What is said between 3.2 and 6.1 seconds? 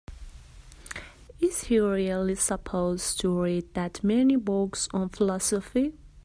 read that many books on philosophy?